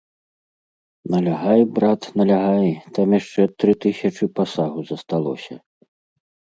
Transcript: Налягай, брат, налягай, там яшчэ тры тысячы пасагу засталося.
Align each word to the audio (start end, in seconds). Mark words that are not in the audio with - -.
Налягай, 1.15 1.61
брат, 1.75 2.01
налягай, 2.23 2.71
там 2.97 3.07
яшчэ 3.19 3.41
тры 3.63 3.71
тысячы 3.89 4.25
пасагу 4.37 4.81
засталося. 4.93 5.55